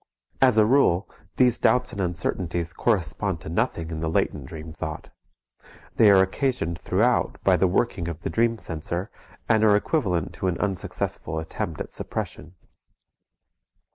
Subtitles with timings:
[0.41, 5.11] As a rule these doubts and uncertainties correspond to nothing in the latent dream thought;
[5.97, 9.11] they are occasioned throughout by the working of the dream censor
[9.47, 12.55] and are equivalent to an unsuccessful attempt at suppression.